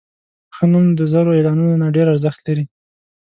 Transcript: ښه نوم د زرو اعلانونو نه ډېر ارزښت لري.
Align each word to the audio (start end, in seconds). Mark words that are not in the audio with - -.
ښه 0.55 0.65
نوم 0.71 0.85
د 0.99 1.01
زرو 1.11 1.35
اعلانونو 1.37 1.75
نه 1.81 1.87
ډېر 1.95 2.07
ارزښت 2.13 2.39
لري. 2.47 2.65